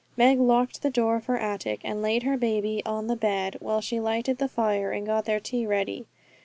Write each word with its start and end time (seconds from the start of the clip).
Meg 0.17 0.39
locked 0.39 0.81
the 0.81 0.89
door 0.89 1.15
of 1.17 1.25
her 1.27 1.37
attic, 1.37 1.79
and 1.83 2.01
laid 2.01 2.23
her 2.23 2.35
baby 2.35 2.81
on 2.87 3.05
the 3.05 3.15
bed, 3.15 3.55
while 3.59 3.81
she 3.81 3.99
lighted 3.99 4.39
the 4.39 4.47
fire 4.47 4.91
and 4.91 5.05
got 5.05 5.25
their 5.25 5.39
tea 5.39 5.63
ready. 5.67 6.07